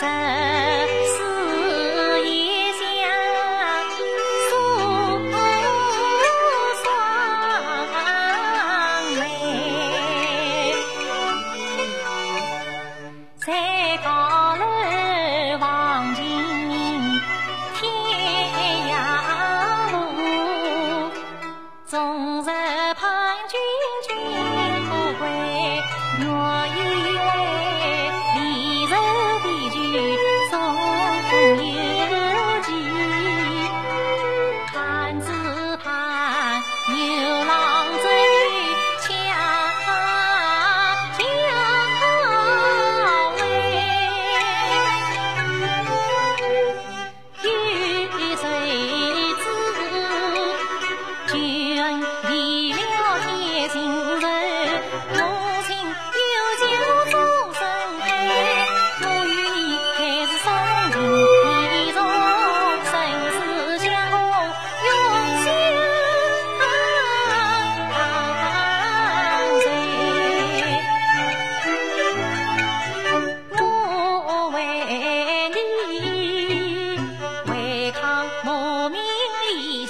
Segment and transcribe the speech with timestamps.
[0.00, 0.43] 在。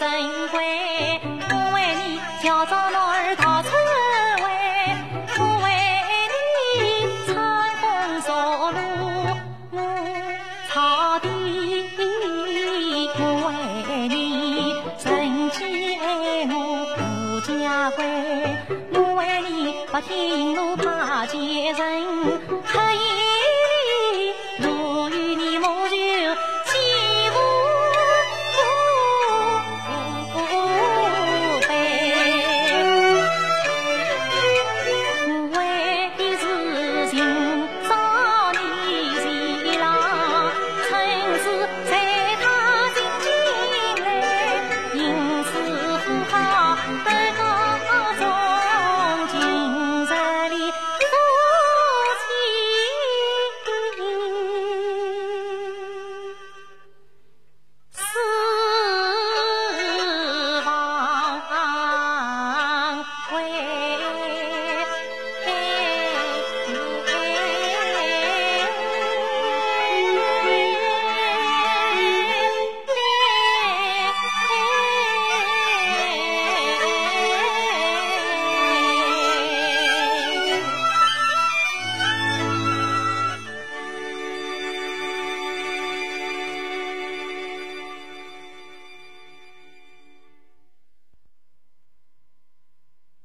[0.00, 0.56] 我名利神贵，
[1.50, 3.68] 我为你叫着老儿逃出
[4.40, 4.44] 位，
[5.38, 5.66] 我为
[6.30, 6.40] 你
[7.26, 7.30] 穿
[7.80, 7.82] 红
[8.22, 8.28] 纱
[8.70, 8.78] 路
[9.72, 9.76] 我
[10.70, 10.72] 草
[11.18, 11.26] 地，
[13.18, 13.48] 我为
[14.08, 14.72] 你
[15.04, 15.08] 人
[15.50, 15.58] 间
[16.00, 16.04] 爱
[16.46, 16.54] 我
[16.96, 16.98] 不
[17.52, 17.98] 家归，
[18.94, 19.52] 我为你
[19.92, 21.38] 不听我怕见
[21.74, 23.19] 人，黑夜。